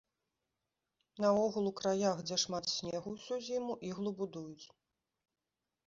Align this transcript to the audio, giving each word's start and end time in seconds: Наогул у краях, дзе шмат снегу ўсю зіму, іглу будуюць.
Наогул 1.25 1.69
у 1.71 1.75
краях, 1.81 2.17
дзе 2.29 2.41
шмат 2.47 2.73
снегу 2.79 3.09
ўсю 3.19 3.41
зіму, 3.49 3.73
іглу 3.93 4.19
будуюць. 4.23 4.65